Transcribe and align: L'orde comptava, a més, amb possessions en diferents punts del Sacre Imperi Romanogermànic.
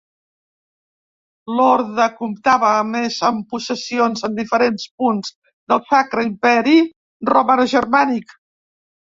L'orde 1.57 2.07
comptava, 2.21 2.71
a 2.79 2.87
més, 2.95 3.17
amb 3.29 3.45
possessions 3.51 4.25
en 4.29 4.39
diferents 4.39 4.89
punts 5.03 5.31
del 5.75 5.85
Sacre 5.93 6.27
Imperi 6.31 6.77
Romanogermànic. 7.33 8.39